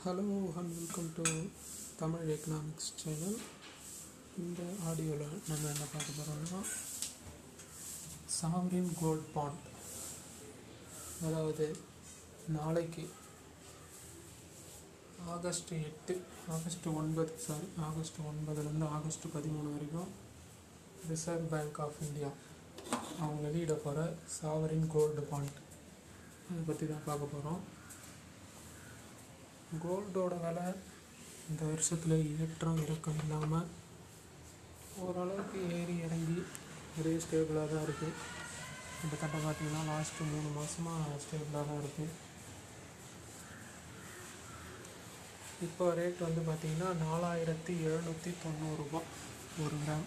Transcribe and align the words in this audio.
Hello 0.00 0.26
and 0.56 0.70
welcome 0.74 1.08
to 1.16 1.24
Tamil 1.96 2.28
economics 2.28 2.90
channel 2.96 3.38
இந்த 4.38 4.60
ஆடியோவில் 4.86 5.34
நம்ம 5.48 5.64
என்ன 5.70 5.84
பார்க்க 5.86 6.10
போகிறோம்னா 6.10 6.60
சாவரின் 8.36 8.92
கோல்ட் 9.00 9.26
பாண்ட் 9.34 9.66
அதாவது 11.22 11.66
நாளைக்கு 12.48 13.04
ஆகஸ்ட் 15.28 15.72
எட்டு 15.80 16.14
ஆகஸ்ட் 16.50 16.88
ஒன்பது 16.94 17.34
சாரி 17.38 17.68
ஆகஸ்ட் 17.88 18.20
ஒன்பதுலேருந்து 18.24 18.88
ஆகஸ்ட் 18.90 19.26
பதிமூணு 19.34 19.74
வரைக்கும் 19.74 20.10
ரிசர்வ் 21.08 21.50
பேங்க் 21.50 21.80
ஆஃப் 21.80 22.00
இந்தியா 22.02 22.30
அவங்க 23.18 23.42
வெளியிட 23.42 23.76
போகிற 23.80 24.06
சாவரின் 24.36 24.88
கோல்டு 24.88 25.24
பாண்ட் 25.30 25.58
அதை 26.46 26.64
பற்றி 26.64 26.86
தான் 26.86 27.06
பார்க்க 27.06 27.34
போகிறோம் 27.34 27.60
கோல்டோட 29.78 30.34
விலை 30.40 30.64
இந்த 31.48 31.62
வருஷத்தில் 31.64 32.14
ஏற்றம் 32.36 32.80
இறக்கம் 32.82 33.20
இல்லாமல் 33.22 33.68
ஓரளவுக்கு 35.00 35.58
ஏறி 35.72 35.94
இறங்கி 36.02 36.38
ஒரே 36.96 37.12
ஸ்டேபிளாக 37.18 37.68
தான் 37.68 37.84
இருக்குது 37.84 38.16
கிட்டத்தட்ட 38.96 39.36
பார்த்தீங்கன்னா 39.38 39.82
லாஸ்ட்டு 39.88 40.26
மூணு 40.30 40.50
மாதமாக 40.56 41.20
ஸ்டேபிளாக 41.22 41.64
தான் 41.64 41.80
இருக்குது 41.82 42.16
இப்போ 45.62 45.86
ரேட் 45.94 46.20
வந்து 46.20 46.42
பார்த்திங்கன்னா 46.44 46.90
நாலாயிரத்தி 47.02 47.74
எழுநூற்றி 47.86 48.32
தொண்ணூறுரூபா 48.42 49.00
ஒரு 49.60 49.78
கிராம் 49.80 50.06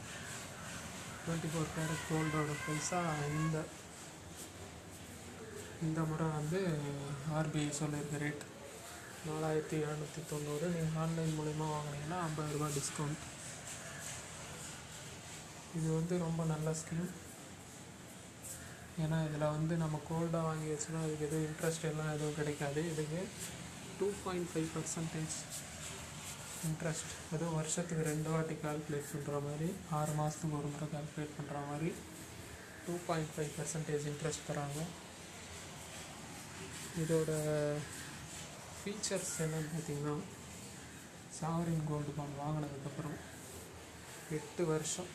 டுவெண்ட்டி 1.19 1.51
ஃபோர் 1.51 1.73
கேரட் 1.73 2.07
கோல்டோட 2.07 2.53
ப்ரைஸாக 2.61 3.29
இந்த 3.35 3.57
இந்த 5.81 6.01
முறை 6.03 6.27
வந்து 6.31 6.59
ஆர்பிஐ 7.33 7.69
சொல்லியிருக்க 7.73 8.23
ரேட் 8.23 8.43
நாலாயிரத்தி 9.27 9.75
எழுநூற்றி 9.83 10.21
தொண்ணூறு. 10.29 10.65
நீங்கள் 10.73 10.97
ஆன்லைன் 11.03 11.35
மூலிமா 11.37 11.65
வாங்கினீங்கன்னா 11.73 12.17
ஐம்பது 12.27 12.49
ரூபாய் 12.55 12.73
டிஸ்கவுண்ட் 12.77 13.21
இது 15.77 15.87
வந்து 15.97 16.15
ரொம்ப 16.23 16.41
நல்ல 16.53 16.71
ஸ்கீம் 16.79 17.11
ஏன்னா 19.03 19.17
இதில் 19.27 19.45
வந்து 19.57 19.75
நம்ம 19.83 19.99
கோல்டாக 20.09 20.47
வாங்கி 20.47 20.67
வச்சுன்னா 20.71 21.03
அதுக்கு 21.05 21.25
எதுவும் 21.27 21.45
இன்ட்ரெஸ்ட் 21.49 21.87
எல்லாம் 21.91 22.11
எதுவும் 22.15 22.37
கிடைக்காது. 22.39 22.81
இதுக்கு 22.91 23.21
two 23.99 24.09
point 24.25 24.49
five 24.51 24.69
percentage 24.75 25.37
interest 26.67 27.13
அதுவும் 27.33 27.57
வருஷத்துக்கு 27.59 28.09
ரெண்டு 28.11 28.29
வாட்டி 28.33 28.57
கால்குலேட் 28.65 29.09
பண்ணுற 29.13 29.39
மாதிரி 29.47 29.69
ஆறு 30.01 30.13
மாதத்துக்கு 30.19 30.59
ஒரு 30.61 30.69
முறை 30.75 30.89
கால்குலேட் 30.95 31.35
பண்ணுற 31.39 31.65
மாதிரி 31.71 31.91
two 32.85 32.95
point 33.09 33.33
five 33.33 33.51
percentage 33.57 34.05
interest 34.11 34.47
தராங்க. 34.51 34.79
இதோட 37.03 37.31
ஃபீச்சர்ஸ் 38.83 39.33
என்னன்னு 39.43 39.69
பார்த்தீங்கன்னா 39.73 40.13
சாவரின் 41.35 41.85
கோல்டு 41.89 42.11
பாண்ட் 42.15 42.39
வாங்கினதுக்கப்புறம் 42.39 43.17
எட்டு 44.37 44.63
வருஷம் 44.71 45.11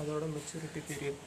அதோட 0.00 0.24
மெச்சூரிட்டி 0.32 0.80
பீரியட் 0.88 1.20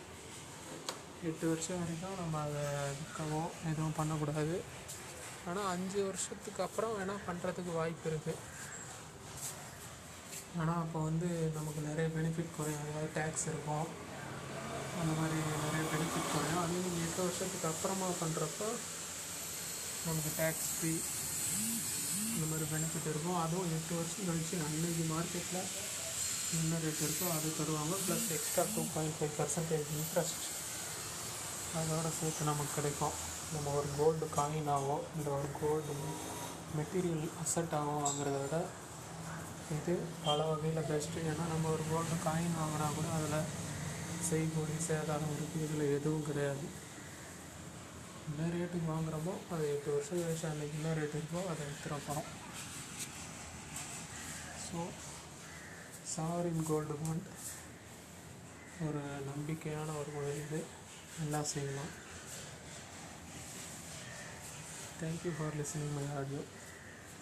எட்டு 1.29 1.45
வருஷம் 1.51 1.79
வரைக்கும் 1.81 2.17
நம்ம 2.21 2.41
அதை 2.47 2.63
விற்கவோ 2.97 3.41
எதுவும் 3.69 3.95
பண்ணக்கூடாது. 3.99 4.57
ஆனால் 5.49 5.69
அஞ்சு 5.75 5.99
வருஷத்துக்கு 6.07 6.61
அப்புறம் 6.65 6.95
வேணால் 6.97 7.25
பண்ணுறதுக்கு 7.27 7.71
வாய்ப்பு 7.79 8.09
இருக்குது 8.11 8.43
ஆனால் 10.59 10.81
அப்போ 10.83 10.99
வந்து 11.09 11.29
நமக்கு 11.57 11.81
நிறைய 11.89 12.07
பெனிஃபிட் 12.17 12.55
குறையும். 12.57 12.83
அதாவது 12.87 13.09
டேக்ஸ் 13.19 13.47
இருக்கும். 13.51 13.87
அந்த 14.99 15.11
மாதிரி 15.19 15.37
நிறைய 15.65 15.83
பெனிஃபிட் 15.93 16.31
குறையும். 16.33 16.61
அதே 16.65 16.77
நீங்கள் 16.85 17.05
எட்டு 17.07 17.21
வருஷத்துக்கு 17.27 17.69
அப்புறமா 17.73 18.09
பண்ணுறப்போ 18.23 18.69
நமக்கு 20.07 20.31
டேக்ஸ் 20.41 20.69
ஃப்ரீ 20.75 20.93
இந்த 22.33 22.45
மாதிரி 22.52 22.66
பெனிஃபிட் 22.73 23.09
இருக்கும். 23.11 23.39
அதுவும் 23.44 23.72
எட்டு 23.77 23.94
வருஷம் 24.00 24.27
கழிச்சு 24.30 24.55
அன்னைக்கு 24.67 25.05
மார்க்கெட்டில் 25.13 25.69
என்ன 26.59 26.80
ரேட் 26.83 27.03
இருக்கோ 27.05 27.27
அது 27.38 27.47
தருவாங்க. 27.59 27.95
Plus 28.05 28.27
extra 28.37 28.64
two 28.73 28.83
point 28.95 29.15
five 29.17 29.33
percentage 29.39 29.89
interest 29.99 30.45
அதோட 31.80 32.08
சேர்த்து 32.20 32.49
நமக்கு 32.52 32.76
கிடைக்கும். 32.80 33.15
நம்ம 33.55 33.73
ஒரு 33.80 33.89
கோல்டு 33.98 34.26
காயினாவோ 34.37 34.98
இல்லை 35.17 35.31
ஒரு 35.39 35.49
கோல்டு 35.61 35.93
மெட்டீரியல் 36.77 37.27
அசட்டாவோ 37.43 37.93
வாங்குறத 38.05 38.37
விட 38.43 38.58
இது 39.76 39.93
பல 40.26 40.39
வகையில் 40.49 40.87
பெஸ்ட்டு 40.89 41.23
ஏன்னா 41.30 41.45
நம்ம 41.54 41.70
ஒரு 41.76 41.83
கோல்டு 41.92 42.15
காயின் 42.26 42.60
வாங்கினா 42.60 42.87
கூட 42.98 43.08
அதில் 43.17 43.49
செய்கூலி 44.30 44.77
சேதாரம் 44.87 45.33
இருக்குது 45.36 45.65
இதில் 45.67 45.93
எதுவும் 45.98 46.27
கிடையாது. 46.30 46.65
என்ன 48.27 48.48
ரேட்டுக்கு 48.54 48.88
வாங்குகிறோமோ 48.88 49.33
அது 49.52 49.65
எட்டு 49.73 49.92
வருஷம் 49.92 50.20
கழிச்சு 50.20 50.48
அன்றைக்கி 50.48 50.77
என்ன 50.77 50.93
ரேட் 50.93 51.15
இருக்கோ 51.15 51.42
அதை 51.48 51.61
எடுத்துகிற 51.65 51.98
போகிறோம் 51.99 52.30
ஸோ 54.65 54.80
சாவரின் 56.14 56.64
கோல்டு 56.64 56.95
பாண்ட் 56.95 57.27
ஒரு 58.87 59.02
நம்பிக்கையான 59.27 59.95
ஒரு 59.99 60.11
முதலீடு 60.11 60.60
எல்லாம் 61.21 61.49
செய்யலாம். 61.52 61.93
Thank you 64.99 65.32
for 65.37 65.58
listening 65.58 65.95
my 65.95 66.05
audio 66.17 66.42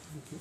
thank you 0.03 0.39